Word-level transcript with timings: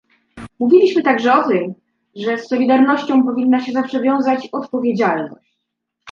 Mówiliśmy 0.59 1.03
także 1.03 1.33
o 1.33 1.49
tym, 1.49 1.73
że 2.15 2.37
z 2.37 2.47
solidarnością 2.47 3.23
powinna 3.23 3.59
się 3.59 3.71
zawsze 3.71 4.01
wiązać 4.01 4.47
odpowiedzialność 4.51 5.59